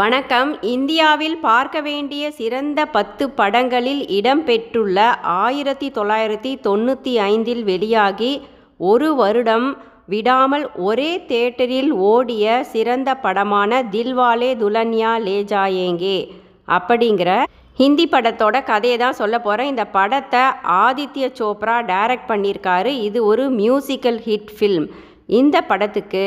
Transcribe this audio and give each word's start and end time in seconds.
வணக்கம். 0.00 0.50
இந்தியாவில் 0.74 1.34
பார்க்க 1.40 1.80
வேண்டிய 1.86 2.30
சிறந்த 2.38 2.80
பத்து 2.94 3.24
படங்களில் 3.38 4.00
இடம்பெற்றுள்ள 4.18 4.98
ஆயிரத்தி 5.22 5.88
தொள்ளாயிரத்தி 5.96 6.52
தொண்ணூற்றி 6.66 7.12
ஐந்தில் 7.26 7.60
வெளியாகி 7.64 8.30
ஒரு 8.90 9.08
வருடம் 9.20 9.68
விடாமல் 10.14 10.64
ஒரே 10.88 11.10
தியேட்டரில் 11.28 11.92
ஓடிய 12.12 12.62
சிறந்த 12.72 13.16
படமான 13.26 13.82
தில்வாலே 13.96 14.50
துலன்யா 14.62 15.12
லே 15.26 15.36
ஜாயேங்கே. 15.52 16.18
அப்படிங்கிற 16.78 17.30
ஹிந்தி 17.82 18.08
படத்தோட 18.16 18.64
கதையை 18.64 18.98
தான் 18.98 19.20
சொல்ல 19.22 19.38
போகிறேன் 19.40 19.72
இந்த 19.74 19.86
படத்தை 20.00 20.44
ஆதித்ய 20.84 21.32
சோப்ரா 21.40 21.78
டைரக்ட் 21.94 22.30
பண்ணியிருக்காரு. 22.32 22.92
இது 23.08 23.20
ஒரு 23.32 23.46
மியூசிக்கல் 23.62 24.20
ஹிட் 24.28 24.52
ஃபில்ம். 24.58 24.88
இந்த 25.40 25.58
படத்துக்கு 25.72 26.26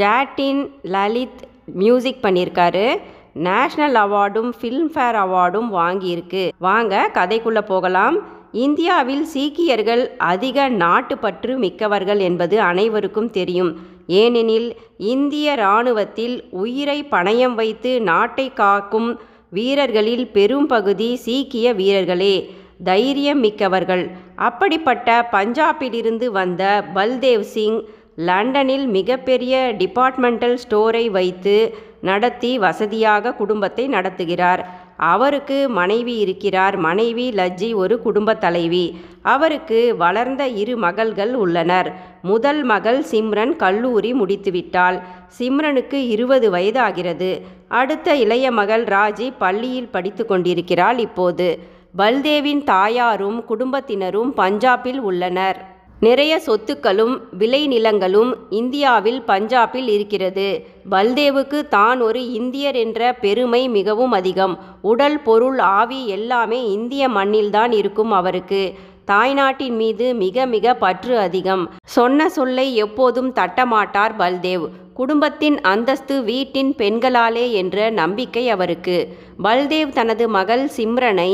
ஜாட்டின் 0.00 0.62
லலித் 0.94 1.42
மியூசிக் 1.66 2.22
பண்ணியிருக்காரு 2.22 2.96
நேஷ்னல் 3.42 3.96
அவார்டும் 4.04 4.52
ஃபில்ம்ஃபேர் 4.60 5.16
அவார்டும் 5.24 5.68
வாங்கியிருக்கு. 5.72 6.50
வாங்க 6.58 7.10
கதைக்குள்ளே 7.14 7.60
போகலாம். 7.60 8.18
இந்தியாவில் 8.52 9.24
சீக்கியர்கள் 9.24 10.10
அதிக 10.16 10.68
நாட்டுப்பற்று 10.68 11.56
மிக்கவர்கள் 11.56 12.18
என்பது 12.18 12.60
அனைவருக்கும் 12.60 13.30
தெரியும். 13.30 13.76
ஏனெனில் 14.06 14.76
இந்திய 14.98 15.52
இராணுவத்தில் 15.52 16.44
உயிரை 16.50 17.06
பணயம் 17.10 17.54
வைத்து 17.54 18.00
நாட்டை 18.00 18.52
காக்கும் 18.52 19.20
வீரர்களில் 19.50 20.26
பெரும் 20.28 20.66
பகுதி 20.66 21.16
சீக்கிய 21.16 21.72
வீரர்களே 21.72 22.54
தைரியம் 22.84 23.40
மிக்கவர்கள். 23.40 24.10
அப்படிப்பட்ட 24.36 25.28
பஞ்சாபிலிருந்து 25.32 26.26
வந்த 26.26 26.84
பல்தேவ் 26.94 27.40
சிங் 27.40 27.82
லண்டனில் 28.16 28.86
மிகப்பெரிய 28.86 29.74
டிபார்ட்மெண்டல் 29.78 30.58
ஸ்டோரை 30.68 31.10
வைத்து 31.10 31.74
நடத்தி 32.00 32.58
வசதியாக 32.58 33.34
குடும்பத்தை 33.34 33.88
நடத்துகிறார். 33.88 34.64
அவருக்கு 34.96 35.68
மனைவி 35.68 36.16
இருக்கிறார். 36.16 36.76
மனைவி 36.76 37.30
லஜ்ஜி 37.30 37.74
ஒரு 37.74 38.00
குடும்ப 38.00 38.34
தலைவி. 38.34 38.98
அவருக்கு 39.22 39.96
வளர்ந்த 39.96 40.48
இரு 40.48 40.76
மகள்கள் 40.76 41.34
உள்ளனர். 41.34 41.92
முதல் 42.22 42.62
மகள் 42.62 43.04
சிம்ரன் 43.10 43.56
கல்லூரி 43.56 44.12
முடித்துவிட்டாள். 44.12 45.00
சிம்ரனுக்கு 45.38 45.94
இருபது 45.94 46.52
வயதாகிறது. 46.52 47.40
அடுத்த 47.68 48.16
இளைய 48.16 48.50
மகள் 48.50 48.84
ராஜி 48.84 49.32
பள்ளியில் 49.38 49.88
படித்து 49.88 50.26
கொண்டிருக்கிறாள் 50.26 50.98
இப்போது. 50.98 51.58
பல்தேவின் 51.98 52.64
தாயாரும் 52.64 53.44
குடும்பத்தினரும் 53.44 54.34
பஞ்சாபில் 54.36 54.98
உள்ளனர். 54.98 55.73
நிறைய 56.06 56.34
சொத்துக்களும் 56.46 57.14
விளைநிலங்களும் 57.38 58.30
இந்தியாவில் 58.60 59.20
பஞ்சாபில் 59.28 59.88
இருக்கிறது. 59.96 60.48
பல்தேவுக்கு 60.90 61.58
தான் 61.68 62.00
ஒரு 62.00 62.22
இந்தியர் 62.32 62.78
என்ற 62.84 63.00
பெருமை 63.24 63.62
மிகவும் 63.68 64.14
அதிகம். 64.20 64.54
உடல் 64.82 65.18
பொருள் 65.28 65.60
ஆவி 65.78 66.00
எல்லாமே 66.16 66.60
இந்திய 66.70 67.08
மண்ணில்தான் 67.08 67.72
இருக்கும் 67.80 68.12
அவருக்கு. 68.20 68.62
தாய்நாட்டின் 69.10 69.76
மீது 69.76 70.06
மிக 70.14 70.46
மிக 70.46 70.74
பற்று 70.84 71.14
அதிகம். 71.18 71.64
சொன்ன 71.96 72.28
சொல்லை 72.28 72.66
எப்போதும் 72.76 73.30
தட்டமாட்டார் 73.40 74.14
பல்தேவ். 74.18 74.66
குடும்பத்தின் 74.96 75.56
அந்தஸ்து 75.70 76.16
வீட்டின் 76.22 76.68
பெண்களாலே 76.80 77.44
என்ற 77.60 77.76
நம்பிக்கை 78.00 78.42
அவருக்கு. 78.54 78.98
பல்தேவ் 79.44 79.90
தனது 79.96 80.24
மகள் 80.28 80.62
சிம்ரனை 80.76 81.32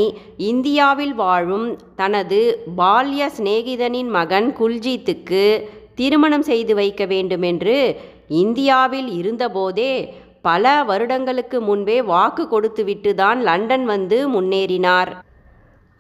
இந்தியாவில் 0.50 1.12
வாழும் 1.14 1.66
தனது 1.96 2.38
பால்ய 2.76 3.28
சிநேகிதனின் 3.36 4.10
மகன் 4.16 4.48
குல்ஜீத்துக்கு 4.60 5.44
திருமணம் 5.94 6.46
செய்து 6.50 6.74
வைக்க 6.74 7.04
வேண்டுமென்று 7.06 7.76
இந்தியாவில் 8.42 9.10
இருந்தபோதே 9.20 9.92
பல 10.48 10.64
வருடங்களுக்கு 10.90 11.60
முன்பே 11.60 11.98
வாக்கு 12.12 12.46
கொடுத்துவிட்டு 12.48 13.12
தான் 13.14 13.40
லண்டன் 13.48 13.84
வந்து 13.84 14.18
முன்னேறினார். 14.36 15.10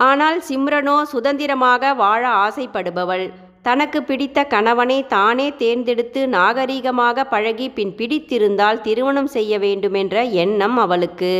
ஆனால் 0.00 0.38
சிம்ரனோ 0.48 0.98
சுதந்திரமாக 1.12 1.92
வாழ 1.94 2.22
ஆசைப்படுபவள். 2.46 3.26
தனக்கு 3.64 4.02
பிடித்த 4.02 4.44
கணவனை 4.44 4.98
தானே 5.06 5.46
தேர்ந்தெடுத்து 5.58 6.20
நாகரீகமாக 6.26 7.24
பழகி 7.24 7.66
பின் 7.70 7.94
பிடித்திருந்தால் 7.98 8.80
திருமணம் 8.80 9.30
செய்ய 9.36 9.52
வேண்டுமென்ற 9.58 10.22
எண்ணம் 10.44 10.76
அவளுக்கு. 10.76 11.34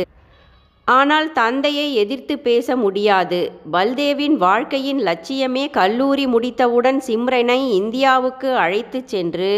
ஆனால் 0.87 1.27
தந்தையை 1.33 1.87
எதிர்த்து 1.93 2.35
பேச 2.39 2.75
முடியாது. 2.75 3.39
பல்தேவின் 3.73 4.35
வாழ்க்கையின் 4.45 5.01
லட்சியமே 5.07 5.65
கல்லூரி 5.79 6.25
முடித்தவுடன் 6.27 6.99
சிம்ரனை 7.07 7.59
இந்தியாவுக்கு 7.79 8.49
அழைத்துச் 8.55 9.07
சென்று 9.07 9.53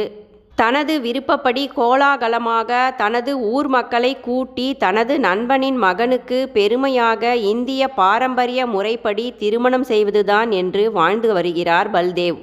தனது 0.56 0.96
விருப்பப்படி 1.02 1.64
கோலாகலமாக 1.76 2.72
தனது 2.98 3.32
ஊர் 3.54 3.68
மக்களை 3.68 4.12
கூட்டி 4.20 4.68
தனது 4.76 5.14
நண்பனின் 5.20 5.80
மகனுக்கு 5.86 6.40
பெருமையாக 6.58 7.36
இந்திய 7.54 7.88
பாரம்பரிய 8.00 8.66
முறைப்படி 8.66 9.26
திருமணம் 9.42 9.84
செய்வதுதான் 9.84 10.52
என்று 10.62 10.84
வாழ்ந்து 10.92 11.32
வருகிறார் 11.34 11.90
பல்தேவ். 11.92 12.40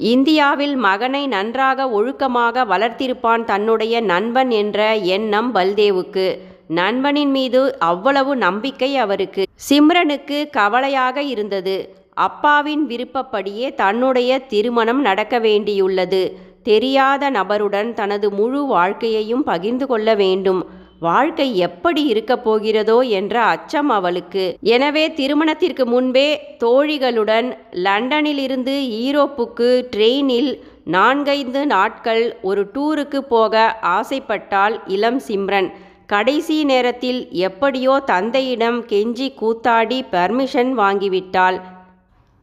இந்தியாவில் 0.00 0.76
மகனை 0.76 1.26
நன்றாக 1.26 1.88
ஒழுக்கமாக 1.88 2.64
வளர்த்திருப்பான் 2.64 3.44
தன்னுடைய 3.44 4.00
நண்பன் 4.00 4.50
என்ற 4.50 4.96
எண்ணம் 4.96 5.54
பல்தேவுக்கு. 5.54 6.38
நண்பனின் 6.68 7.30
மீது 7.30 7.78
அவ்வளவு 7.78 8.36
நம்பிக்கை 8.36 8.96
அவருக்கு. 8.96 9.46
சிம்ரனுக்கு 9.68 10.50
கவலையாக 10.50 11.22
இருந்தது. 11.22 11.94
அப்பாவின் 12.14 12.86
விருப்பப்படியே 12.86 13.74
தன்னுடைய 13.74 14.38
திருமணம் 14.38 15.00
நடக்க 15.00 15.38
வேண்டியுள்ளது. 15.38 16.32
தெரியாத 16.62 17.30
நபருடன் 17.30 17.92
தனது 17.92 18.30
முழு 18.30 18.64
வாழ்க்கையையும் 18.64 19.44
பகிர்ந்து 19.44 19.86
கொள்ள 19.86 20.14
வேண்டும். 20.14 20.66
வாழ்க்கை 21.00 21.46
எப்படி 21.56 22.02
இருக்கப் 22.04 22.42
போகிறதோ 22.44 22.96
என்ற 23.18 23.34
அச்சம் 23.42 23.88
அவளுக்கு. 23.88 24.44
எனவே 24.74 25.04
திருமணத்திற்கு 25.12 25.86
முன்பே 25.86 26.28
தோழிகளுடன் 26.64 27.48
லண்டனிலிருந்து 27.84 28.74
ஈரோப்புக்கு 29.04 29.68
ட்ரெயினில் 29.94 30.50
நான்கைந்து 30.84 31.62
நாட்கள் 31.66 32.24
ஒரு 32.42 32.64
டூருக்கு 32.74 33.20
போக 33.28 33.54
ஆசைப்பட்டாள் 33.82 34.76
இளம் 34.86 35.20
சிம்ரன். 35.28 35.70
கடைசி 36.06 36.58
நேரத்தில் 36.64 37.20
எப்படியோ 37.30 37.96
தந்தையிடம் 38.04 38.78
கெஞ்சி 38.84 39.28
கூத்தாடி 39.40 40.00
பர்மிஷன் 40.12 40.72
வாங்கிவிட்டாள். 40.82 41.58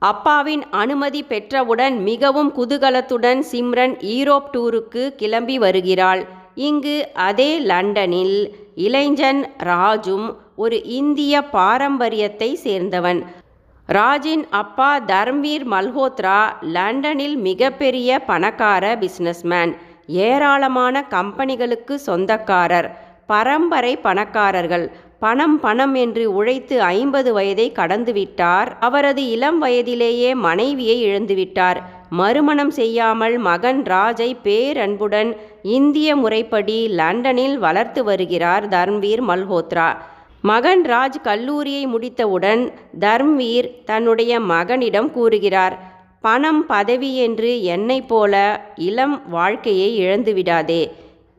அப்பாவின் 0.02 0.64
அனுமதி 0.72 1.24
பெற்றவுடன் 1.30 1.96
மிகவும் 2.10 2.52
குதூகலத்துடன் 2.58 3.44
சிம்ரன் 3.52 3.96
ஈரோப் 4.16 4.52
டூருக்கு 4.54 5.04
கிளம்பி 5.16 5.58
வருகிறாள். 5.58 6.22
இங்கு 6.58 6.96
அதே 7.14 7.60
லண்டனில் 7.60 8.38
இளைஞன் 8.76 9.42
ராஜும் 9.64 10.28
ஒரு 10.56 10.78
இந்திய 10.84 11.42
பாரம்பரியத்தை 11.42 12.60
சேர்ந்தவன். 12.64 13.20
ராஜின் 13.90 14.46
அப்பா 14.50 15.00
தர்ம்வீர் 15.00 15.66
மல்ஹோத்ரா 15.72 16.40
லண்டனில் 16.62 17.38
மிகப்பெரிய 17.38 18.20
பணக்கார 18.20 18.84
பிஸ்னஸ்மேன் 18.96 19.74
ஏராளமான 20.08 21.06
கம்பெனிகளுக்கு 21.10 21.96
சொந்தக்காரர் 21.96 22.90
பரம்பரை 23.28 23.94
பணக்காரர்கள். 23.98 24.86
பணம் 25.20 25.60
பணம் 25.60 25.96
என்று 25.96 26.24
உழைத்து 26.34 26.76
ஐம்பது 26.82 27.34
வயதை 27.34 27.72
கடந்துவிட்டார். 27.76 28.70
அவரது 28.80 29.24
இளம் 29.30 29.60
வயதிலேயே 29.60 30.32
மனைவியை 30.48 30.98
இழந்துவிட்டார். 31.02 31.80
மறுமணம் 32.10 32.72
செய்யாமல் 32.72 33.38
மகன் 33.38 33.84
ராஜை 33.84 34.38
பேரன்புடன் 34.44 35.36
இந்திய 35.62 36.16
முறைப்படி 36.16 36.88
லண்டனில் 36.88 37.58
வளர்த்து 37.58 38.04
வருகிறார் 38.04 38.68
தர்ம்வீர் 38.68 39.24
மல்ஹோத்ரா. 39.28 39.98
மகன் 40.42 40.84
ராஜ் 40.86 41.22
கல்லூரியை 41.22 41.88
முடித்தவுடன் 41.88 42.72
தர்ம்வீர் 43.00 43.84
தன்னுடைய 43.86 44.40
மகனிடம் 44.40 45.12
கூறுகிறார் 45.12 45.96
பணம் 46.22 46.66
பதவி 46.66 47.16
என்று 47.16 47.62
என்னைப் 47.62 48.08
போல 48.08 48.64
இளம் 48.76 49.22
வாழ்க்கையை 49.30 50.00
இழந்துவிடாதே 50.00 50.92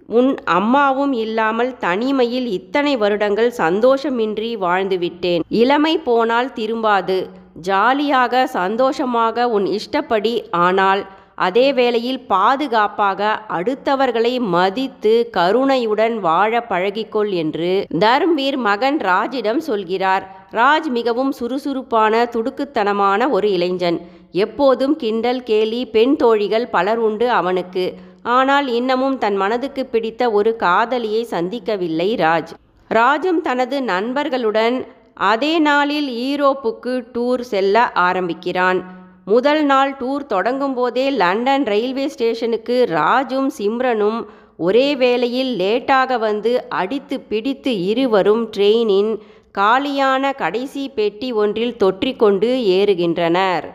உன் 0.08 0.36
அம்மாவும் 0.44 1.12
இல்லாமல் 1.12 1.76
தனிமையில் 1.78 2.46
இத்தனை 2.46 2.96
வருடங்கள் 2.96 3.50
சந்தோஷமின்றி 3.58 4.56
வாழ்ந்துவிட்டேன் 4.60 5.42
இளமை 5.48 5.98
போனால் 5.98 6.52
திரும்பாது. 6.52 7.26
ஜாலியாக 7.60 8.46
சந்தோஷமாக 8.46 9.46
உன் 9.48 9.66
இஷ்டப்படி 9.78 10.34
ஆனால் 10.50 11.02
அதே 11.46 11.72
வேளையில் 11.72 12.20
பாதுகாப்பாக 12.26 13.20
அடுத்தவர்களை 13.56 14.32
மதித்து 14.40 15.12
கருணையுடன் 15.30 16.16
வாழ 16.20 16.60
பழகிக்கொள் 16.70 17.30
என்று 17.42 17.86
தர்ம்வீர் 17.98 18.58
மகன் 18.68 18.98
ராஜிடம் 18.98 19.60
சொல்கிறார். 19.68 20.24
ராஜ் 20.52 20.88
மிகவும் 20.88 21.32
சுறுசுறுப்பான 21.32 22.24
துடுக்குத்தனமான 22.34 23.30
ஒரு 23.30 23.50
இளைஞன். 23.50 23.98
எப்போதும் 24.44 24.96
கிண்டல் 24.96 25.42
கேலி 25.42 25.86
பெண் 25.86 26.16
தோழிகள் 26.16 26.68
பலர் 26.68 26.98
உண்டு 26.98 27.30
அவனுக்கு. 27.30 27.86
ஆனால் 28.22 28.66
இன்னமும் 28.66 29.18
தன் 29.18 29.36
மனதுக்கு 29.36 29.86
பிடித்த 29.86 30.30
ஒரு 30.30 30.56
காதலியை 30.56 31.26
சந்திக்கவில்லை 31.30 32.08
ராஜ். 32.24 32.52
ராஜும் 32.90 33.40
தனது 33.40 33.82
நண்பர்களுடன் 33.82 34.76
அதே 35.18 35.58
நாளில் 35.58 36.08
ஈரோப்புக்கு 36.28 36.92
டூர் 37.14 37.40
செல்ல 37.40 37.92
ஆரம்பிக்கிறான். 37.92 38.80
முதல் 39.24 39.64
நாள் 39.64 39.96
டூர் 40.00 40.24
தொடங்கும் 40.26 40.74
போதே 40.74 41.10
லண்டன் 41.10 41.64
ரயில்வே 41.64 42.08
ஸ்டேஷனுக்கு 42.08 42.76
ராஜும் 42.90 43.50
சிம்ரனும் 43.58 44.20
ஒரே 44.56 44.96
வேளையில் 44.96 45.58
லேட்டாக 45.58 46.18
வந்து 46.18 46.68
அடித்து 46.68 47.20
பிடித்து 47.20 47.72
இருவரும் 47.82 48.44
ட்ரெயினின் 48.56 49.18
காலியான 49.52 50.32
கடைசி 50.32 50.88
பெட்டி 50.88 51.32
ஒன்றில் 51.32 51.76
தொற்றிக்கொண்டு 51.76 52.48
ஏறுகின்றனர். 52.78 53.66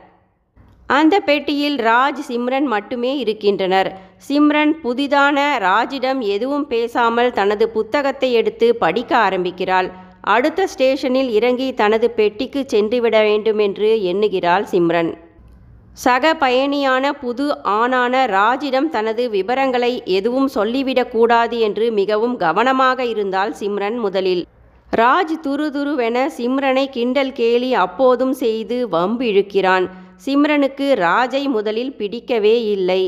அந்த 0.87 1.19
பெட்டியில் 1.19 1.77
ராஜ் 1.79 2.21
சிம்ரன் 2.27 2.65
மட்டுமே 2.65 3.17
இருக்கின்றனர். 3.17 3.89
சிம்ரன் 4.27 4.73
புதிதான 4.83 5.37
ராஜிடம் 5.59 6.19
எதுவும் 6.19 6.67
பேசாமல் 6.67 7.31
தனது 7.31 7.69
புத்தகத்தை 7.69 8.33
எடுத்து 8.33 8.75
படிக்க 8.75 9.17
ஆரம்பிக்கிறாள். 9.17 9.89
அடுத்த 10.23 10.67
ஸ்டேஷனில் 10.67 11.29
இறங்கி 11.29 11.73
தனது 11.73 12.09
பெட்டிக்கு 12.09 12.61
சென்றுவிட 12.65 13.21
வேண்டும் 13.21 13.57
என்று 13.57 13.89
எண்ணுகிறாள் 14.11 14.65
சிம்ரன். 14.71 15.11
சக 15.93 16.33
பயணியான 16.33 17.11
புது 17.13 17.45
ஆணான 17.63 18.21
ராஜிடம் 18.27 18.87
தனது 18.89 19.29
விவரங்களை 19.29 20.03
எதுவும் 20.17 20.49
சொல்லிவிடக்கூடாது 20.55 21.57
என்று 21.59 21.91
மிகவும் 21.91 22.37
கவனமாக 22.37 23.05
இருந்தால் 23.05 23.53
சிம்ரன் 23.59 23.95
முதலில். 23.95 24.47
ராஜ் 24.91 25.35
துருதுருவென 25.43 26.17
சிம்ரனை 26.37 26.85
கிண்டல் 26.89 27.33
கேலி 27.33 27.73
அப்போதும் 27.73 28.33
செய்து 28.33 28.89
வம்பு 28.89 29.25
இழுக்கிறான் 29.25 29.85
சிம்ரனுக்கு 30.25 30.87
ராஜை 31.07 31.43
முதலில் 31.47 31.93
பிடிக்கவே 31.95 32.55
இல்லை. 32.65 33.03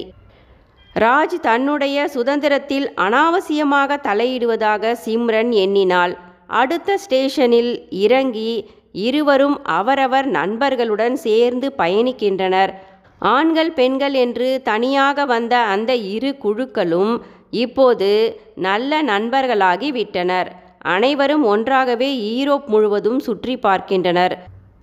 ராஜ் 0.96 1.40
தன்னுடைய 1.40 2.08
சுதந்திரத்தில் 2.08 2.88
அனாவசியமாக 2.96 4.00
தலையிடுவதாக 4.04 4.96
சிம்ரன் 5.06 5.52
எண்ணினாள். 5.64 6.16
அடுத்த 6.48 6.98
ஸ்டேஷனில் 6.98 7.88
இறங்கி 7.90 8.66
இருவரும் 8.92 9.64
அவரவர் 9.64 10.28
நண்பர்களுடன் 10.28 11.16
சேர்ந்து 11.16 11.74
பயணிக்கின்றனர். 11.78 12.74
ஆண்கள் 13.20 13.72
பெண்கள் 13.72 14.14
என்று 14.14 14.62
தனியாக 14.64 15.26
வந்த 15.26 15.58
அந்த 15.58 15.96
இரு 15.96 16.38
குழுக்களும் 16.44 17.22
இப்போது 17.52 18.40
நல்ல 18.56 19.02
நண்பர்களாகி 19.02 19.92
விட்டனர். 19.92 20.52
அனைவரும் 20.80 21.44
ஒன்றாகவே 21.44 22.10
ஈரோப் 22.36 22.68
முழுவதும் 22.68 23.20
சுற்றி 23.20 23.58
பார்க்கின்றனர். 23.58 24.36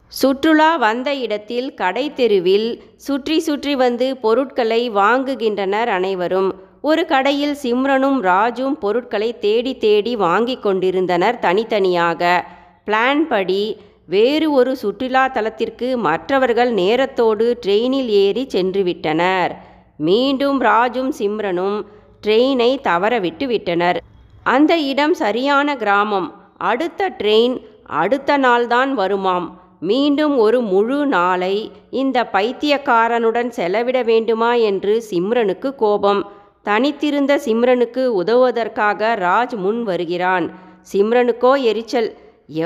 சுற்றுலா 0.08 0.76
வந்த 0.76 1.14
இடத்தில் 1.14 1.74
கடை 1.74 2.12
தெருவில் 2.14 2.82
சுற்றி 2.96 3.40
சுற்றி 3.40 3.74
வந்து 3.74 4.16
பொருட்களை 4.16 4.90
வாங்குகின்றனர் 4.90 5.86
அனைவரும். 5.88 6.50
ஒரு 6.82 7.06
கடையில் 7.06 7.56
சிம்ரனும் 7.62 8.16
ராஜும் 8.20 8.76
பொருட்களை 8.84 9.38
தேடி 9.38 9.76
தேடி 9.76 10.16
வாங்கி 10.16 10.56
கொண்டிருந்தனர் 10.56 11.38
தனித்தனியாக. 11.38 12.22
பிளான் 12.86 13.20
படி 13.28 13.76
வேறு 14.06 14.52
ஒரு 14.52 14.76
சுற்றுலா 14.76 15.28
தலத்திற்கு 15.28 15.96
மற்றவர்கள் 15.96 16.74
நேரத்தோடு 16.74 17.46
ட்ரெயினில் 17.66 18.10
ஏறி 18.24 18.46
சென்றுவிட்டனர் 18.54 19.52
மீண்டும் 19.96 20.60
ராஜும் 20.60 21.12
சிம்ரனும் 21.18 21.78
ட்ரெயினை 22.26 22.70
தவறவிட்டு 22.82 23.44
விட்டனர். 23.44 24.02
அந்த 24.42 24.72
இடம் 24.76 25.14
சரியான 25.14 25.76
கிராமம். 25.76 26.28
அடுத்த 26.58 27.10
ட்ரெயின் 27.18 27.56
அடுத்த 28.02 28.38
நாள்தான் 28.38 28.92
வருமாம். 28.98 29.48
மீண்டும் 29.80 30.36
ஒரு 30.38 30.60
முழு 30.60 31.06
நாளை 31.06 31.54
இந்த 31.90 32.28
பைத்தியக்காரனுடன் 32.32 33.48
செலவிட 33.48 34.02
வேண்டுமா 34.02 34.54
என்று 34.54 35.04
சிம்ரனுக்கு 35.10 35.74
கோபம். 35.74 36.22
தனித்திருந்த 36.66 37.32
சிம்ரனுக்கு 37.46 38.02
உதவுவதற்காக 38.20 39.14
ராஜ் 39.26 39.54
முன் 39.64 39.80
வருகிறான். 39.82 40.46
சிம்ரனுக்கோ 40.92 41.52
எரிச்சல். 41.70 42.10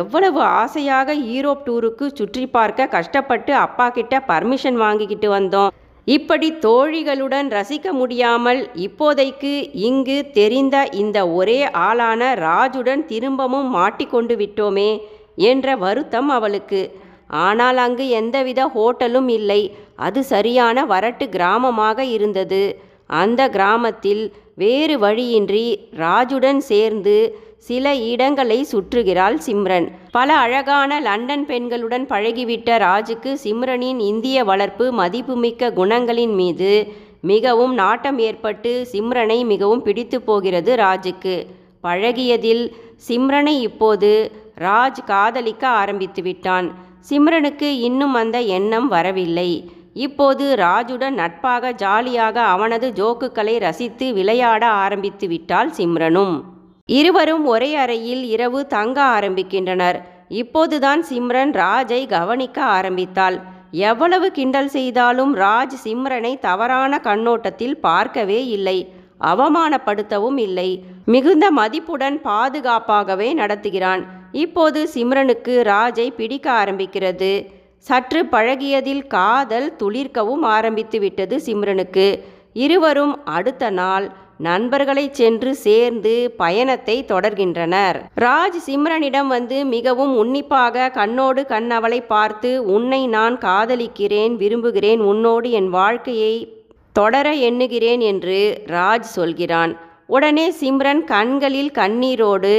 எவ்வளவு 0.01 0.41
ஆசையாக 0.61 1.15
ஈரோப் 1.35 1.65
டூருக்கு 1.67 2.07
சுற்றி 2.19 2.45
பார்க்க 2.47 2.93
கஷ்டப்பட்டு 2.95 3.53
அப்பா 3.65 3.87
கிட்ட 3.97 4.15
பர்மிஷன் 4.31 4.79
வாங்கிக்கிட்டு 4.85 5.29
வந்தோம். 5.39 5.73
இப்படி 6.07 6.49
தோழிகளுடன் 6.65 7.49
ரசிக்க 7.57 7.93
முடியாமல் 7.93 8.61
இப்போதைக்கு 8.87 9.53
இங்கு 9.89 10.19
தெரிந்த 10.39 10.77
இந்த 11.03 11.19
ஒரே 11.39 11.59
ஆளான 11.87 12.29
ராஜுடன் 12.47 13.03
திரும்பவும் 13.13 13.71
மாட்டிக்கொண்டு 13.71 14.37
விட்டோமே 14.43 14.91
என்ற 15.51 15.77
வருத்தம் 15.85 16.29
அவளுக்கு. 16.29 16.83
ஆனால் 17.47 17.79
அங்கு 17.85 18.05
எந்தவித 18.19 18.61
ஹோட்டலும் 18.75 19.31
இல்லை. 19.39 19.61
அது 20.07 20.21
சரியான 20.35 20.85
வரட்டு 20.93 21.27
கிராமமாக 21.37 21.99
இருந்தது. 22.17 22.63
அந்த 23.07 23.49
கிராமத்தில் 23.49 24.33
வேறு 24.55 24.99
வழியின்றி 24.99 25.89
ராஜுடன் 25.97 26.57
சேர்ந்து 26.57 27.39
சில 27.59 27.95
இடங்களை 27.95 28.67
சுற்றுகிறாள் 28.73 29.39
சிம்ரன். 29.47 29.91
பல 30.11 30.37
அழகான 30.37 31.01
லண்டன் 31.01 31.47
பெண்களுடன் 31.47 32.07
பழகிவிட்ட 32.07 32.79
ராஜுக்கு 32.79 33.37
சிம்ரனின் 33.43 33.99
இந்திய 33.99 34.45
வளர்ப்பு 34.45 34.93
மதிப்புமிக்க 34.93 35.71
குணங்களின் 35.71 36.35
மீது 36.35 36.93
மிகவும் 37.21 37.75
நாட்டம் 37.75 38.19
ஏற்பட்டு 38.19 38.87
சிம்ரனை 38.93 39.45
மிகவும் 39.45 39.83
பிடித்து 39.83 40.23
போகிறது 40.23 40.77
ராஜுக்கு. 40.77 41.47
பழகியதில் 41.83 42.73
சிம்ரனை 43.09 43.61
இப்போது 43.61 44.33
ராஜ் 44.61 45.01
காதலிக்க 45.05 45.69
ஆரம்பித்து 45.69 46.23
விட்டான் 46.23 46.73
சிம்ரனுக்கு 47.09 47.69
இன்னும் 47.81 48.15
அந்த 48.15 48.41
எண்ணம் 48.41 48.89
வரவில்லை. 48.89 49.71
இப்போது 49.97 50.55
ராஜுடன் 50.59 51.17
நட்பாக 51.21 51.73
ஜாலியாக 51.73 52.41
அவனது 52.41 52.93
ஜோக்குகளை 52.97 53.59
ரசித்து 53.59 54.13
விளையாட 54.13 54.67
ஆரம்பித்து 54.67 55.29
விட்டாள் 55.29 55.71
சிம்ரனும். 55.77 56.35
இருவரும் 56.87 57.45
ஒரே 57.47 57.75
அறையில் 57.75 58.25
இரவு 58.25 58.67
தங்க 58.67 58.99
ஆரம்பிக்கின்றனர். 59.03 59.99
இப்போதுதான் 60.29 61.05
சிம்ரன் 61.11 61.53
ராஜை 61.63 62.07
கவனிக்க 62.07 62.63
ஆரம்பித்தாள். 62.63 63.41
எவ்வளவு 63.71 64.31
கிண்டல் 64.31 64.69
செய்தாலும் 64.69 65.37
ராஜ் 65.37 65.77
சிம்ரனை 65.85 66.39
தவறான 66.39 66.99
கண்ணோட்டத்தில் 66.99 67.77
பார்க்கவே 67.81 68.47
இல்லை. 68.47 68.79
அவமானப்படுத்தவும் 69.21 70.39
இல்லை. 70.39 70.83
மிகுந்த 71.07 71.51
மதிப்புடன் 71.51 72.21
பாதுகாப்பாகவே 72.25 73.31
நடத்துகிறான். 73.43 74.03
இப்போது 74.33 74.89
சிம்ரனுக்கு 74.95 75.55
ராஜை 75.73 76.09
பிடிக்க 76.11 76.65
ஆரம்பிக்கிறது. 76.65 77.33
சற்று 77.85 78.21
பழகியதில் 78.25 79.03
காதல் 79.07 79.69
துளிர்க்கவும் 79.81 80.45
ஆரம்பித்து 80.55 80.99
விட்டது 81.01 81.37
சிம்ரனுக்கு. 81.47 82.07
இருவரும் 82.53 83.25
அடுத்த 83.25 83.71
நாள் 83.71 84.07
நண்பர்களை 84.39 85.05
சென்று 85.13 85.55
சேர்ந்து 85.55 86.15
பயணத்தை 86.37 86.97
தொடர்கின்றனர். 87.09 87.97
ராஜ் 88.25 88.59
சிம்ரனிடம் 88.67 89.27
வந்து 89.27 89.59
மிகவும் 89.65 90.17
உன்னிப்பாக 90.17 90.91
கண்ணோடு 90.97 91.43
கண் 91.47 91.71
அவளை 91.71 92.01
பார்த்து 92.03 92.51
உன்னை 92.65 93.07
நான் 93.07 93.37
காதலிக்கிறேன் 93.39 94.35
விரும்புகிறேன் 94.35 95.01
உன்னோடு 95.01 95.51
என் 95.51 95.71
வாழ்க்கையை 95.71 96.35
தொடர 96.93 97.33
எண்ணுகிறேன் 97.49 98.01
என்று 98.01 98.41
ராஜ் 98.67 99.09
சொல்கிறான். 99.19 99.73
உடனே 100.07 100.47
சிம்ரன் 100.61 101.05
கண்களில் 101.05 101.71
கண்ணீரோடு 101.71 102.55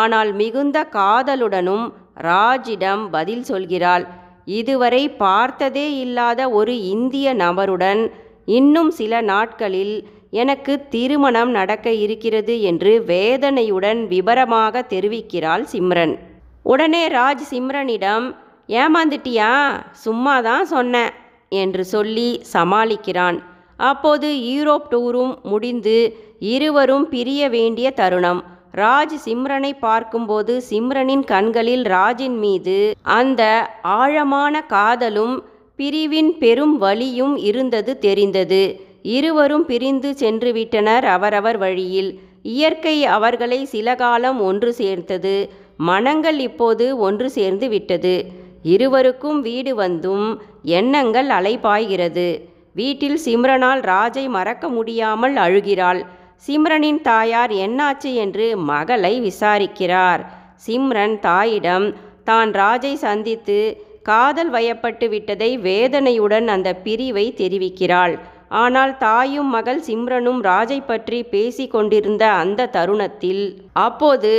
ஆனால் 0.00 0.32
மிகுந்த 0.32 0.86
காதலுடனும் 0.92 1.86
ராஜிடம் 2.22 3.02
பதில் 3.10 3.46
சொல்கிறாள். 3.48 4.04
இதுவரை 4.44 5.08
பார்த்ததே 5.08 5.98
இல்லாத 5.98 6.50
ஒரு 6.50 6.82
இந்திய 6.82 7.34
நபருடன் 7.34 8.10
இன்னும் 8.44 8.90
சில 8.90 9.20
நாட்களில் 9.20 10.08
எனக்கு 10.30 10.88
திருமணம் 10.88 11.50
நடக்க 11.50 11.92
இருக்கிறது 11.92 12.60
என்று 12.60 13.04
வேதனையுடன் 13.06 14.06
விபரமாக 14.06 14.84
தெரிவிக்கிறாள் 14.88 15.64
சிம்ரன். 15.72 16.18
உடனே 16.62 17.08
ராஜ் 17.08 17.44
சிம்ரனிடம் 17.50 18.34
ஏமாந்துட்டியா? 18.68 19.80
சும்மா 19.90 20.40
தான் 20.40 20.64
சொன்னேன் 20.64 21.10
என்று 21.48 21.84
சொல்லி 21.84 22.40
சமாளிக்கிறான். 22.52 23.38
அப்போது 23.76 24.28
யூரோப் 24.34 24.86
டூரும் 24.90 25.42
முடிந்து 25.42 26.16
இருவரும் 26.38 27.08
பிரிய 27.08 27.48
வேண்டிய 27.48 27.90
தருணம். 27.90 28.44
ராஜ் 28.76 29.16
சிம்ரனை 29.24 29.70
பார்க்கும்போது 29.78 30.62
சிம்ரனின் 30.70 31.24
கண்களில் 31.24 31.84
ராஜின் 31.84 32.38
மீது 32.38 32.94
அந்த 33.02 33.42
ஆழமான 33.82 34.62
காதலும் 34.66 35.34
பிரிவின் 35.76 36.38
பெரும் 36.38 36.78
வழியும் 36.78 37.36
இருந்தது 37.36 37.98
தெரிந்தது. 37.98 38.62
இருவரும் 39.02 39.66
பிரிந்து 39.66 40.10
சென்று 40.16 40.52
விட்டனர் 40.52 41.04
அவரவர் 41.04 41.56
வழியில். 41.56 42.10
இயற்கை 42.42 43.04
அவர்களை 43.04 43.64
சில 43.64 43.94
காலம் 43.94 44.40
ஒன்று 44.40 44.72
சேர்த்தது. 44.72 45.36
மனங்கள் 45.76 46.38
இப்போது 46.38 46.98
ஒன்று 46.98 47.30
சேர்ந்து 47.30 47.68
விட்டது. 47.68 48.16
இருவருக்கும் 48.62 49.40
வீடு 49.40 49.74
வந்தும் 49.74 50.26
எண்ணங்கள் 50.62 51.28
அலைபாய்கிறது. 51.28 52.28
வீட்டில் 52.72 53.18
சிம்ரனால் 53.24 53.82
ராஜை 53.84 54.26
மறக்க 54.28 54.68
முடியாமல் 54.68 55.36
அழுகிறாள். 55.36 56.02
சிம்ரனின் 56.42 57.00
தாயார் 57.02 57.52
என்னாச்சு 57.66 58.10
என்று 58.24 58.46
மகளை 58.70 59.14
விசாரிக்கிறார். 59.20 60.22
சிம்ரன் 60.66 61.16
தாயிடம் 61.20 61.86
தான் 62.24 62.50
ராஜை 62.52 62.94
சந்தித்து 63.06 63.58
காதல் 64.02 64.50
வயப்பட்டு 64.50 65.06
விட்டதை 65.08 65.50
வேதனையுடன் 65.66 66.48
அந்த 66.54 66.68
பிரிவை 66.84 67.26
தெரிவிக்கிறாள். 67.40 68.14
ஆனால் 68.62 68.92
தாயும் 68.98 69.50
மகள் 69.56 69.80
சிம்ரனும் 69.86 70.40
ராஜை 70.42 70.78
பற்றி 70.86 71.18
பேசி 71.32 71.64
கொண்டிருந்த 71.66 72.24
அந்த 72.42 72.68
தருணத்தில் 72.76 73.44
அப்போது 73.86 74.32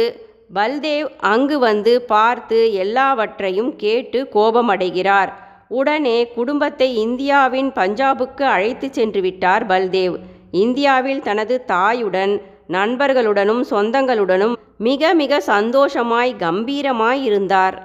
பல்தேவ் 0.54 1.08
அங்கு 1.32 1.58
வந்து 1.60 1.94
பார்த்து 2.14 2.60
எல்லாவற்றையும் 2.84 3.72
கேட்டு 3.75 4.20
கோபமடைகிறார். 4.36 5.32
உடனே 5.80 6.18
குடும்பத்தை 6.38 6.90
இந்தியாவின் 7.06 7.72
பஞ்சாபுக்கு 7.80 8.44
அழைத்து 8.56 8.88
சென்று 8.92 9.22
விட்டார் 9.22 9.66
பல்தேவ். 9.66 10.16
இந்தியாவில் 10.63 11.25
தனது 11.27 11.55
தாயுடன் 11.67 12.33
நண்பர்களுடனும் 12.67 13.63
சொந்தங்களுடனும் 13.69 14.55
மிக 14.77 15.13
மிக 15.13 15.39
சந்தோஷமாய் 15.39 16.31
கம்பீரமாய் 16.39 17.21
இருந்தார். 17.27 17.75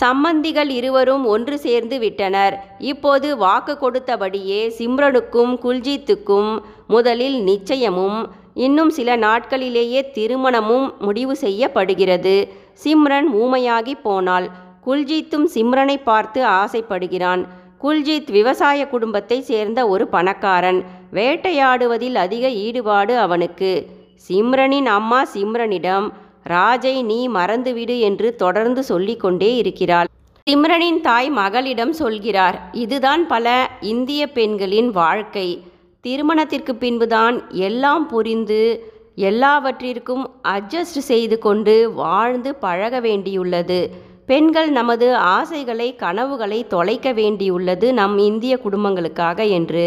சம்பந்திகள் 0.00 0.70
இருவரும் 0.78 1.24
ஒன்று 1.24 1.56
சேர்ந்து 1.58 1.96
விட்டனர். 1.98 2.54
இப்போது 2.92 3.28
வாக்கு 3.36 3.74
கொடுத்தபடியே 3.80 4.60
சிம்ரனுக்கும் 4.78 5.52
குல்ஜீத்துக்கும் 5.64 6.50
முதலில் 6.86 7.38
நிச்சயமும் 7.42 8.18
இன்னும் 8.66 8.90
சில 8.90 9.16
நாட்களிலேயே 9.16 10.00
திருமணமும் 10.16 10.86
முடிவு 10.98 11.36
செய்யப்படுகிறது. 11.36 12.36
சிம்ரன் 12.84 13.28
ஊமையாகி 13.42 13.94
போனாள் 14.02 14.48
குல்ஜீத்தும் 14.86 15.48
சிம்ரனை 15.54 15.96
பார்த்து 16.02 16.40
ஆசைப்படுகிறான். 16.60 17.42
குல்ஜீத் 17.82 18.30
விவசாய 18.36 18.80
குடும்பத்தை 18.86 19.38
சேர்ந்த 19.50 19.80
ஒரு 19.88 20.04
பணக்காரன். 20.14 20.80
வேட்டையாடுவதில் 21.12 22.14
அதிக 22.14 22.48
ஈடுபாடு 22.48 23.18
அவனுக்கு. 23.18 23.86
சிம்ரனின் 24.28 24.86
அம்மா 24.86 25.24
சிம்ரனிடம் 25.34 26.10
ராஜை 26.48 27.02
நீ 27.02 27.28
மறந்துவிடு 27.28 28.00
என்று 28.00 28.34
தொடர்ந்து 28.34 28.82
சொல்லிக்கொண்டே 28.82 29.56
இருக்கிறாள். 29.56 30.08
சிம்ரனின் 30.46 31.00
தாய் 31.00 31.30
மகளிடம் 31.30 31.92
சொல்கிறார் 31.92 32.68
இதுதான் 32.72 33.26
பல 33.26 33.70
இந்திய 33.80 34.32
பெண்களின் 34.32 34.90
வாழ்க்கை. 34.90 35.62
திருமணத்திற்கு 36.00 36.74
பின்புதான் 36.74 37.50
எல்லாம் 37.50 38.08
புரிந்து 38.08 38.92
எல்லாவற்றிற்கும் 39.14 40.30
அட்ஜஸ்ட் 40.48 41.00
செய்து 41.10 41.38
கொண்டு 41.38 41.92
வாழ்ந்து 41.92 42.54
பழக 42.54 43.00
வேண்டியுள்ளது. 43.00 43.80
பெண்கள் 44.26 44.70
நமது 44.70 45.16
ஆசைகளை 45.16 45.96
கனவுகளை 45.96 46.66
தொலைக்க 46.66 47.12
வேண்டியுள்ளது 47.12 47.92
நம் 47.92 48.18
இந்திய 48.18 48.58
குடும்பங்களுக்காக 48.64 49.48
என்று 49.50 49.86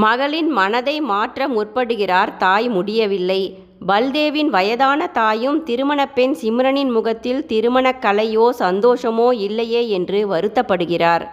மகளின் 0.00 0.48
மனதை 0.48 1.00
மாற்ற 1.00 1.48
முற்படுகிறார் 1.48 2.36
தாய் 2.36 2.68
முடியவில்லை. 2.68 3.42
பல்தேவின் 3.88 4.50
வயதான 4.50 5.06
தாயும் 5.06 5.62
திருமணப் 5.62 6.14
பெண் 6.14 6.34
சிம்ரனின் 6.42 6.92
முகத்தில் 6.92 7.46
திருமணக் 7.46 8.02
கலையோ 8.02 8.46
சந்தோஷமோ 8.58 9.28
இல்லையே 9.32 9.82
என்று 9.88 10.18
வருத்தப்படுகிறார். 10.30 11.24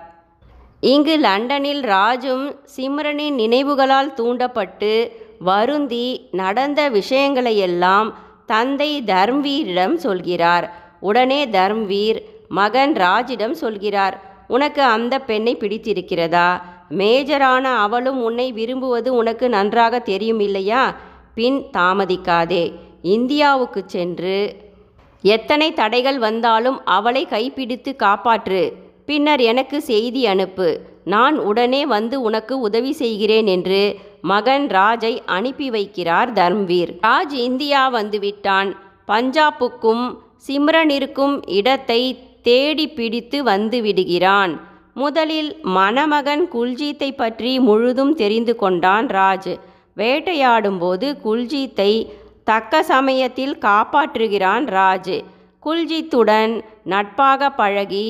இங்கு 0.81 1.17
லண்டனில் 1.17 1.83
ராஜும் 1.83 2.45
சிம்ரனின் 2.75 3.37
நினைவுகளால் 3.43 4.13
தூண்டப்பட்டு 4.13 4.91
வருந்தி 5.39 6.07
நடந்த 6.31 6.89
விஷயங்களையெல்லாம் 6.89 8.09
தந்தை 8.45 8.91
தர்ம்வீரிடம் 9.01 9.95
சொல்கிறார். 9.95 10.67
உடனே 10.99 11.45
தர்ம்வீர் 11.45 12.19
மகன் 12.49 12.93
ராஜிடம் 12.93 13.55
சொல்கிறார். 13.63 14.17
உனக்கு 14.47 14.81
அந்த 14.81 15.19
பெண்ணை 15.19 15.55
பிடித்திருக்கிறதா? 15.55 16.49
மேஜரான 16.89 17.61
அவளும் 17.61 18.23
உன்னை 18.23 18.51
விரும்புவது 18.51 19.13
உனக்கு 19.13 19.49
நன்றாக 19.49 19.99
தெரியும் 19.99 20.39
இல்லையா 20.39 20.95
பின் 21.35 21.63
தாமதிக்காதே. 21.77 22.73
இந்தியாவுக்கு 23.01 23.83
சென்று 23.85 24.55
எத்தனை 25.21 25.73
தடைகள் 25.73 26.19
வந்தாலும் 26.19 26.85
அவளை 26.85 27.25
கைப்பிடித்து 27.25 27.95
காப்பாற்று. 27.99 28.73
பின்னர் 29.05 29.39
எனக்கு 29.39 29.81
செய்தி 29.81 30.25
அனுப்பு. 30.25 30.79
நான் 31.03 31.39
உடனே 31.39 31.85
வந்து 31.85 32.21
உனக்கு 32.21 32.59
உதவி 32.59 32.91
செய்கிறேன் 32.91 33.45
என்று 33.45 33.95
மகன் 34.21 34.67
ராஜை 34.67 35.19
அனுப்பி 35.25 35.69
வைக்கிறார் 35.69 36.31
தர்ம்வீர். 36.33 36.91
ராஜ் 37.01 37.33
இந்தியா 37.33 37.93
வந்துவிட்டான். 37.93 38.75
பஞ்சாப்புக்கும் 39.07 40.17
சிம்ரனிற்கும் 40.47 41.41
இடத்தை 41.45 42.19
தேடி 42.41 42.87
பிடித்து 42.87 43.43
வந்துவிடுகிறான் 43.43 44.59
முதலில் 45.01 45.49
மணமகன் 45.77 46.43
குல்ஜீத்தை 46.53 47.09
பற்றி 47.15 47.51
முழுதும் 47.59 48.13
தெரிந்து 48.15 48.53
கொண்டான் 48.55 49.07
ராஜ். 49.17 49.51
வேட்டையாடும்போது 49.97 51.07
குல்ஜீத்தை 51.25 51.91
தக்க 52.43 52.81
சமயத்தில் 52.83 53.53
காப்பாற்றுகிறான் 53.67 54.65
ராஜ். 54.77 55.15
குல்ஜீத்துடன் 55.65 56.53
நட்பாக 56.93 57.49
பழகி 57.59 58.07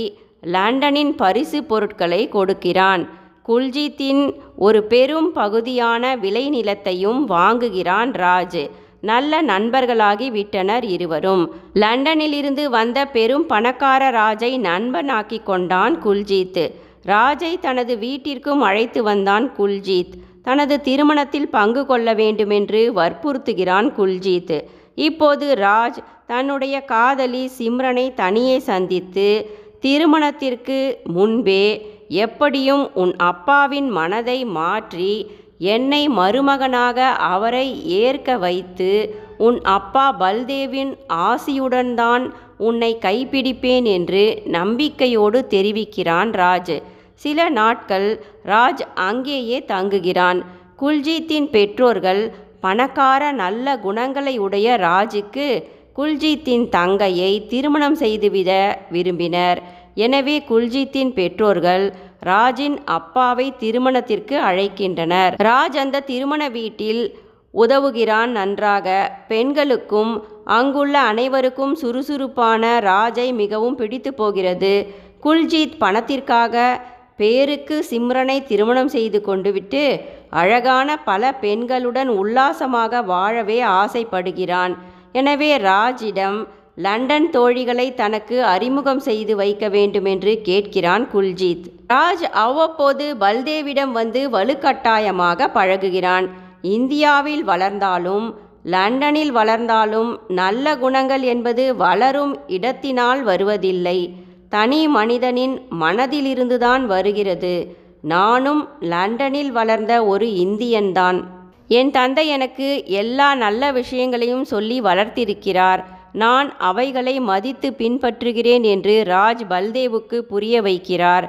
லண்டனின் 0.56 1.14
பரிசு 1.16 1.60
பொருட்களை 1.64 2.22
கொடுக்கிறான். 2.36 3.04
குல்ஜீத்தின் 3.48 4.24
ஒரு 4.68 4.80
பெரும் 4.94 5.30
பகுதியான 5.34 6.16
விளைநிலத்தையும் 6.16 7.22
வாங்குகிறான் 7.36 8.12
ராஜ். 8.26 8.64
நல்ல 9.02 9.42
நண்பர்களாகி 9.42 10.32
விட்டனர் 10.32 10.84
இருவரும். 10.84 11.56
லண்டனிலிருந்து 11.74 12.66
வந்த 12.66 13.06
பெரும் 13.06 13.46
பணக்கார 13.46 14.10
ராஜை 14.10 14.58
நண்பனாக்கி 14.60 15.44
கொண்டான் 15.44 16.04
குல்ஜீத். 16.04 16.72
ராஜை 17.06 17.60
தனது 17.60 17.98
வீட்டிற்கும் 17.98 18.62
அழைத்து 18.62 19.04
வந்தான் 19.04 19.52
குல்ஜீத். 19.58 20.12
தனது 20.44 20.82
திருமணத்தில் 20.82 21.50
பங்கு 21.50 21.86
கொள்ள 21.86 22.14
வேண்டுமென்று 22.14 22.94
வற்புறுத்துகிறான் 22.96 23.92
குல்ஜீத். 23.98 24.62
இப்போது 24.96 25.54
ராஜ் 25.54 25.98
தன்னுடைய 26.28 26.82
காதலி 26.82 27.50
சிம்ரனை 27.58 28.14
தனியே 28.14 28.60
சந்தித்து 28.60 29.50
திருமணத்திற்கு 29.80 30.98
முன்பே 31.04 31.96
எப்படியும் 32.08 32.90
உன் 32.94 33.16
அப்பாவின் 33.18 33.90
மனதை 33.90 34.46
மாற்றி 34.46 35.32
என்னை 35.58 36.10
மருமகனாக 36.10 37.06
அவரை 37.06 37.68
ஏற்க 37.86 38.38
வைத்து 38.38 38.92
உன் 39.38 39.62
அப்பா 39.62 40.16
பல்தேவின் 40.20 40.92
ஆசியுடன்தான் 41.08 42.32
உன்னை 42.58 42.98
கைப்பிடிப்பேன் 43.02 43.84
என்று 43.84 44.42
நம்பிக்கையோடு 44.46 45.40
தெரிவிக்கிறான் 45.50 46.32
ராஜ். 46.44 46.82
சில 47.14 47.50
நாட்கள் 47.50 48.24
ராஜ் 48.46 48.84
அங்கேயே 48.94 49.60
தங்குகிறான். 49.68 50.42
குல்ஜீத்தின் 50.82 51.50
பெற்றோர்கள் 51.50 52.34
பணக்கார 52.62 53.32
நல்ல 53.32 53.78
குணங்களை 53.78 54.38
உடைய 54.38 54.78
ராஜுக்கு 54.78 55.64
குல்ஜீத்தின் 55.96 56.70
தங்கையை 56.70 57.48
திருமணம் 57.48 57.96
செய்துவிட 57.96 58.52
விரும்பினர். 58.90 59.62
எனவே 59.96 60.44
குல்ஜீத்தின் 60.50 61.14
பெற்றோர்கள் 61.14 61.86
ராஜின் 62.20 62.84
அப்பாவை 62.84 63.54
திருமணத்திற்கு 63.58 64.40
அழைக்கின்றனர். 64.40 65.36
ராஜ் 65.44 65.78
அந்த 65.78 66.00
திருமண 66.00 66.50
வீட்டில் 66.50 67.20
உதவுகிறான் 67.54 68.26
நன்றாக. 68.26 69.12
பெண்களுக்கும் 69.28 70.28
அங்குள்ள 70.46 71.00
அனைவருக்கும் 71.00 71.76
சுறுசுறுப்பான 71.76 72.80
ராஜை 72.80 73.34
மிகவும் 73.34 73.76
பிடித்து 73.76 74.14
போகிறது. 74.14 74.94
குல்ஜீத் 75.24 75.78
பணத்திற்காக 75.80 76.82
பேருக்கு 77.18 77.86
சிம்ரனை 77.90 78.46
திருமணம் 78.46 78.88
செய்து 78.88 79.22
கொண்டுவிட்டு 79.22 80.02
அழகான 80.30 80.98
பல 80.98 81.36
பெண்களுடன் 81.42 82.08
உல்லாசமாக 82.08 83.02
வாழவே 83.02 83.62
ஆசைப்படுகிறான். 83.62 84.76
எனவே 85.12 85.58
ராஜிடம் 85.58 86.48
லண்டன் 86.80 87.30
தோழிகளை 87.30 87.94
தனக்கு 87.94 88.44
அறிமுகம் 88.44 89.00
செய்து 89.00 89.36
வைக்க 89.36 89.70
வேண்டுமென்று 89.70 90.42
கேட்கிறான் 90.44 91.06
குல்ஜீத். 91.14 91.64
ராஜ் 91.94 92.26
அவ்வப்போது 92.32 93.16
பல்தேவிடம் 93.20 93.92
வந்து 93.92 94.30
வலுக்கட்டாயமாக 94.30 95.50
பழகுகிறான். 95.54 96.28
இந்தியாவில் 96.62 97.44
வளர்ந்தாலும் 97.44 98.36
லண்டனில் 98.64 99.32
வளர்ந்தாலும் 99.32 100.20
நல்ல 100.28 100.78
குணங்கள் 100.78 101.22
என்பது 101.22 101.76
வளரும் 101.76 102.40
இடத்தினால் 102.48 103.24
வருவதில்லை. 103.24 104.14
தனி 104.50 104.88
மனிதனின் 104.88 105.62
மனதிலிருந்துதான் 105.82 106.86
வருகிறது. 106.86 107.76
நானும் 108.02 108.70
லண்டனில் 108.80 109.52
வளர்ந்த 109.52 110.06
ஒரு 110.06 110.26
இந்தியன்தான். 110.26 111.24
என் 111.68 111.92
தந்தை 111.92 112.28
எனக்கு 112.28 112.84
எல்லா 112.86 113.36
நல்ல 113.36 113.72
விஷயங்களையும் 113.72 114.46
சொல்லி 114.46 114.82
வளர்த்திருக்கிறார். 114.82 115.84
நான் 116.24 116.48
அவைகளை 116.70 117.16
மதித்து 117.30 117.70
பின்பற்றுகிறேன் 117.78 118.66
என்று 118.74 118.96
ராஜ் 119.08 119.44
பல்தேவுக்கு 119.50 120.18
புரிய 120.32 120.62
வைக்கிறார். 120.62 121.26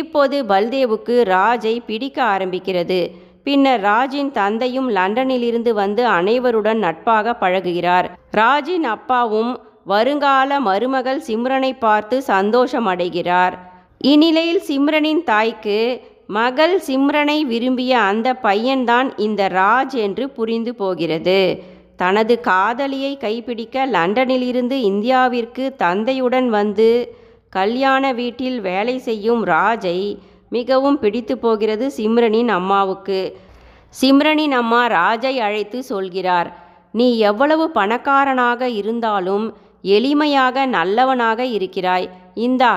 இப்போது 0.00 0.36
பல்தேவுக்கு 0.48 1.16
ராஜை 1.34 1.74
பிடிக்க 1.86 2.18
ஆரம்பிக்கிறது. 2.34 3.00
பின்னர் 3.44 3.80
ராஜின் 3.80 4.30
தந்தையும் 4.32 4.88
லண்டனிலிருந்து 4.90 5.72
வந்து 5.72 6.02
அனைவருடன் 6.18 6.78
நட்பாக 6.78 7.36
பழகுகிறார். 7.40 8.06
ராஜின் 8.30 8.86
அப்பாவும் 8.94 9.52
வருங்கால 9.84 10.60
மருமகள் 10.60 11.22
சிம்ரனை 11.26 11.72
பார்த்து 11.78 12.16
சந்தோஷமடைகிறார். 12.26 13.54
இந்நிலையில் 14.12 14.62
சிம்ரனின் 14.68 15.22
தாய்க்கு 15.24 15.78
மகள் 16.28 16.74
சிம்ரனை 16.86 17.38
விரும்பிய 17.50 17.92
அந்த 18.10 18.28
பையன்தான் 18.42 19.08
இந்த 19.16 19.42
ராஜ் 19.54 19.96
என்று 20.06 20.24
புரிந்து 20.30 20.74
போகிறது. 20.74 21.40
தனது 21.96 22.40
காதலியை 22.40 23.18
கைப்பிடிக்க 23.20 23.86
லண்டனிலிருந்து 23.86 24.76
இந்தியாவிற்கு 24.90 25.64
தந்தையுடன் 25.76 26.48
வந்து 26.48 26.88
கல்யாண 27.48 28.12
வீட்டில் 28.12 28.60
வேலை 28.60 28.98
செய்யும் 28.98 29.46
ராஜை 29.46 29.98
மிகவும் 30.50 30.98
பிடித்து 30.98 31.34
போகிறது 31.38 31.86
சிம்ரனின் 31.96 32.48
அம்மாவுக்கு. 32.48 33.20
சிம்ரனின் 34.00 34.54
அம்மா 34.60 34.82
ராஜை 34.86 35.34
அழைத்து 35.36 35.82
சொல்கிறார் 35.82 36.48
நீ 36.92 37.18
எவ்வளவு 37.18 37.70
பணக்காரனாக 37.70 38.68
இருந்தாலும் 38.68 39.46
எளிமையாக 39.82 40.66
நல்லவனாக 40.66 41.44
இருக்கிறாய். 41.44 42.06
இந்தா 42.34 42.74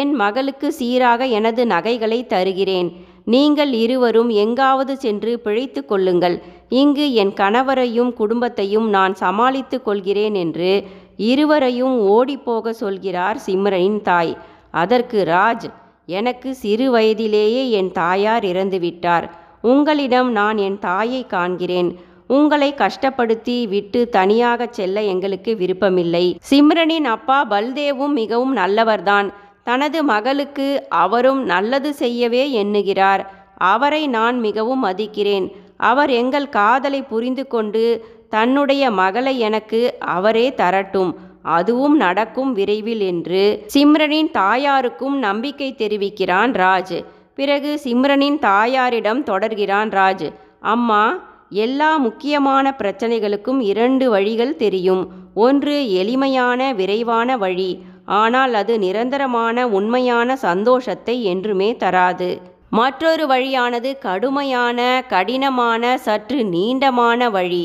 என் 0.00 0.12
மகளுக்கு 0.12 0.72
சீராக 0.72 1.24
எனது 1.38 1.62
நகைகளை 1.66 2.26
தருகிறேன். 2.26 2.90
நீங்கள் 3.24 3.72
இருவரும் 3.72 4.28
எங்காவது 4.28 4.96
சென்று 4.96 5.40
பிழைத்து 5.40 5.84
கொள்ளுங்கள். 5.84 6.42
இங்கு 6.68 7.14
என் 7.14 7.32
கணவரையும் 7.32 8.12
குடும்பத்தையும் 8.12 8.88
நான் 8.88 9.14
சமாளித்து 9.14 9.82
கொள்கிறேன் 9.82 10.34
என்று 10.34 10.86
இருவரையும் 11.16 12.00
ஓடிப்போக 12.08 12.70
சொல்கிறார் 12.70 13.42
சிம்ரனின் 13.46 14.02
தாய். 14.02 14.36
அதற்கு 14.70 15.24
ராஜ் 15.28 15.70
எனக்கு 16.06 16.54
சிறு 16.54 16.90
வயதிலேயே 16.90 17.70
என் 17.70 17.92
தாயார் 17.92 18.44
இறந்துவிட்டார். 18.44 19.30
உங்களிடம் 19.62 20.32
நான் 20.32 20.58
என் 20.58 20.78
தாயை 20.78 21.26
காண்கிறேன். 21.28 21.94
உங்களை 22.26 22.74
கஷ்டப்படுத்தி 22.76 23.68
விட்டு 23.68 24.08
தனியாகச் 24.08 24.72
செல்ல 24.72 25.02
எங்களுக்கு 25.02 25.56
விருப்பமில்லை. 25.56 26.38
சிம்ரனின் 26.50 27.04
அப்பா 27.04 27.46
பல்தேவும் 27.50 28.12
மிகவும் 28.12 28.56
நல்லவர்தான். 28.56 29.32
தனது 29.62 30.02
மகளுக்கு 30.02 30.86
அவரும் 30.88 31.44
நல்லது 31.44 31.94
செய்யவே 31.94 32.50
எண்ணுகிறார். 32.50 33.30
அவரை 33.56 34.06
நான் 34.06 34.38
மிகவும் 34.38 34.84
மதிக்கிறேன். 34.84 35.50
அவர் 35.76 36.10
எங்கள் 36.10 36.48
காதலை 36.48 37.02
புரிந்து 37.02 37.46
கொண்டு 37.46 38.04
தன்னுடைய 38.28 38.90
மகளை 38.90 39.38
எனக்கு 39.38 39.94
அவரே 39.98 40.50
தரட்டும். 40.50 41.14
அதுவும் 41.42 41.96
நடக்கும் 41.96 42.52
விரைவில் 42.52 43.00
என்று 43.00 43.66
சிம்ரனின் 43.74 44.30
தாயாருக்கும் 44.32 45.16
நம்பிக்கை 45.18 45.74
தெரிவிக்கிறான் 45.78 46.52
ராஜ். 46.52 47.04
பிறகு 47.34 47.80
சிம்ரனின் 47.84 48.38
தாயாரிடம் 48.38 49.24
தொடர்கிறான் 49.24 49.88
ராஜ். 49.88 50.32
அம்மா 50.60 51.30
எல்லா 51.50 51.96
முக்கியமான 51.96 52.74
பிரச்சனைகளுக்கும் 52.78 53.60
இரண்டு 53.60 54.10
வழிகள் 54.10 54.56
தெரியும். 54.56 55.08
ஒன்று 55.34 55.92
எளிமையான 55.92 56.72
விரைவான 56.72 57.36
வழி. 57.36 57.82
ஆனால் 58.12 58.54
அது 58.60 58.74
நிரந்தரமான 58.78 59.66
உண்மையான 59.78 60.36
சந்தோஷத்தை 60.46 61.16
என்றுமே 61.32 61.68
தராது. 61.76 62.30
மற்றொரு 62.70 63.24
வழியானது 63.26 63.90
கடுமையான 63.98 64.80
கடினமான 65.08 65.92
சற்று 65.98 66.38
நீண்டமான 66.54 67.30
வழி. 67.30 67.64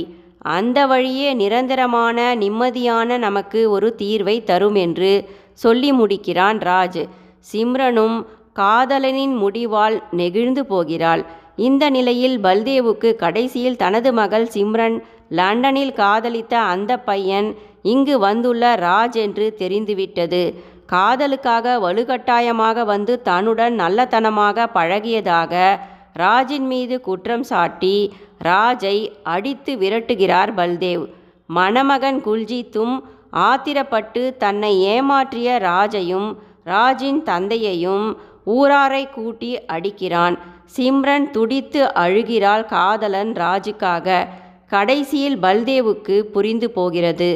அந்த 0.56 0.80
வழியே 0.86 1.30
நிரந்தரமான 1.34 2.18
நிம்மதியான 2.36 3.18
நமக்கு 3.18 3.62
ஒரு 3.70 3.90
தீர்வை 3.98 4.36
தரும் 4.44 4.78
என்று 4.86 5.12
சொல்லி 5.64 5.92
முடிக்கிறான் 5.92 6.60
ராஜ். 6.70 7.02
சிம்ரனும் 7.52 8.18
காதலனின் 8.60 9.36
முடிவால் 9.44 9.98
நெகிழ்ந்து 10.12 10.62
போகிறாள். 10.66 11.24
இந்த 11.68 11.84
நிலையில் 11.90 12.38
பல்தேவுக்கு 12.40 13.10
கடைசியில் 13.16 13.80
தனது 13.84 14.10
மகள் 14.14 14.48
சிம்ரன் 14.56 14.98
லண்டனில் 15.30 15.94
காதலித்த 15.94 16.54
அந்த 16.74 16.92
பையன் 17.10 17.48
இங்கு 17.92 18.16
வந்துள்ள 18.26 18.64
ராஜ் 18.88 19.18
என்று 19.26 19.46
தெரிந்துவிட்டது. 19.62 20.44
காதலுக்காக 20.94 21.76
வலுக்கட்டாயமாக 21.86 22.84
வந்து 22.94 23.14
தன்னுடன் 23.28 23.76
நல்லத்தனமாக 23.80 24.68
பழகியதாக 24.78 25.54
ராஜின் 26.24 26.68
மீது 26.72 26.96
குற்றம் 27.08 27.46
சாட்டி 27.52 27.98
ராஜை 28.46 28.98
அடித்து 29.34 29.74
விரட்டுகிறார் 29.82 30.52
பல்தேவ். 30.60 31.04
மணமகன் 31.58 32.20
குல்ஜித்தும் 32.28 32.96
ஆத்திரப்பட்டு 33.50 34.24
தன்னை 34.44 34.74
ஏமாற்றிய 34.94 35.50
ராஜையும் 35.70 36.30
ராஜின் 36.72 37.22
தந்தையையும் 37.30 38.08
ஊராரை 38.56 39.04
கூட்டி 39.14 39.52
அடிக்கிறான். 39.76 40.36
சிம்ரன் 40.76 41.28
துடித்து 41.36 41.82
அழுகிறாள் 42.04 42.66
காதலன் 42.74 43.32
ராஜுக்காக. 43.44 44.18
கடைசியில் 44.74 45.38
பல்தேவுக்கு 45.44 46.16
புரிந்து 46.36 46.68
போகிறது. 46.78 47.30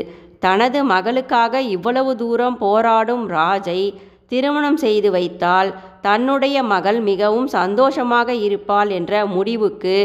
தனது 0.46 0.80
மகளுக்காக 0.94 1.54
இவ்வளவு 1.76 2.12
தூரம் 2.16 2.58
போராடும் 2.58 3.24
ராஜை 3.30 3.82
திருமணம் 4.28 4.78
செய்து 4.78 5.10
வைத்தால் 5.12 5.70
தன்னுடைய 6.02 6.58
மகள் 6.74 7.00
மிகவும் 7.10 7.50
சந்தோஷமாக 7.58 8.34
இருப்பாள் 8.48 8.90
என்ற 8.90 9.14
முடிவுக்கு 9.36 9.96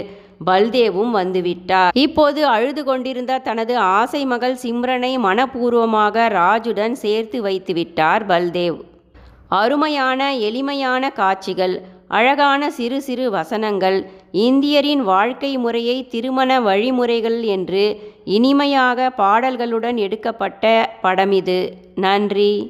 பல்தேவும் 0.49 1.13
வந்துவிட்டார். 1.19 1.93
இப்போது 2.05 2.41
அழுது 2.55 2.83
கொண்டிருந்த 2.85 3.39
தனது 3.39 3.75
ஆசை 3.99 4.23
மகள் 4.33 4.57
சிம்ரனை 4.63 5.13
மனப்பூர்வமாக 5.27 6.27
ராஜுடன் 6.41 6.97
சேர்த்து 7.05 7.39
வைத்துவிட்டார் 7.47 8.25
பல்தேவ். 8.33 8.79
அருமையான 9.61 10.21
எளிமையான 10.49 11.11
காட்சிகள் 11.21 11.75
அழகான 12.19 12.71
சிறு 12.71 12.99
சிறு 13.07 13.27
வசனங்கள் 13.31 13.99
இந்தியரின் 14.33 15.03
வாழ்க்கை 15.03 15.59
முறையை 15.59 16.09
திருமண 16.09 16.61
வழிமுறைகள் 16.61 17.43
என்று 17.43 18.01
இனிமையாக 18.25 19.11
பாடல்களுடன் 19.19 19.97
எடுக்கப்பட்ட 19.97 20.95
படம் 21.03 21.33
இது 21.33 21.77
நன்றி. 21.95 22.65